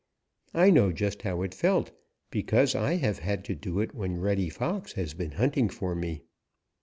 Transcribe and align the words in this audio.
I 0.55 0.71
know 0.71 0.91
just 0.91 1.21
how 1.21 1.43
it 1.43 1.53
felt 1.53 1.91
because 2.31 2.73
I 2.73 2.95
have 2.95 3.19
had 3.19 3.45
to 3.45 3.53
do 3.53 3.79
it 3.79 3.93
when 3.93 4.17
Reddy 4.19 4.49
Fox 4.49 4.93
has 4.93 5.13
been 5.13 5.33
hunting 5.33 5.69
for 5.69 5.93
me. 5.93 6.23